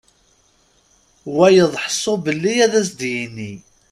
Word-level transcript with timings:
Wayeḍ 1.35 1.73
ḥsu 1.83 2.13
belli 2.25 2.53
ad 2.65 2.73
s-d-yenni. 2.87 3.53